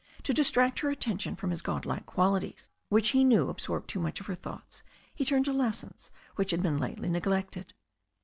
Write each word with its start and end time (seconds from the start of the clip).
To 0.23 0.33
distract 0.33 0.79
her 0.79 0.89
attention 0.89 1.35
from 1.35 1.51
his 1.51 1.61
god 1.61 1.85
like 1.85 2.07
qualities, 2.07 2.67
which 2.89 3.09
he 3.09 3.23
knew 3.23 3.51
ab 3.51 3.59
sorbed 3.59 3.85
too 3.87 3.99
much 3.99 4.19
of 4.19 4.25
her 4.25 4.33
thoughts, 4.33 4.81
he 5.13 5.23
turned 5.23 5.45
to 5.45 5.53
lessons, 5.53 6.09
which 6.37 6.49
had 6.49 6.63
been 6.63 6.79
lately 6.79 7.07
neglected. 7.07 7.75